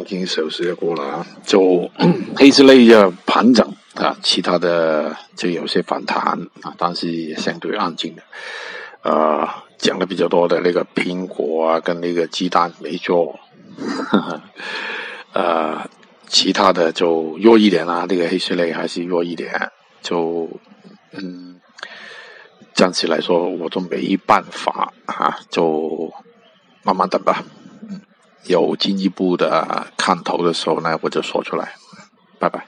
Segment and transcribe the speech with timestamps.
[0.00, 1.90] 黄金首时也过了啊，就
[2.34, 6.18] 黑色类要盘整啊，其他的就有些反弹
[6.62, 8.22] 啊，但是也相对安静的。
[9.02, 13.38] 呃，讲的比较多的那个苹果啊，跟那个鸡蛋没做，
[15.34, 15.86] 呃，
[16.26, 19.70] 其他的就弱一点啦，那个黑色类还是弱一点，
[20.00, 20.48] 就
[21.12, 21.60] 嗯，
[22.72, 26.10] 暂时来说我都没办法啊，就
[26.84, 27.44] 慢慢等吧。
[28.44, 31.74] 有进一步的看头的时候呢，我就说出来。
[32.38, 32.66] 拜拜。